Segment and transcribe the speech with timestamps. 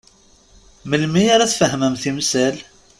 [0.89, 2.55] Melmi ara tfehmem timsal?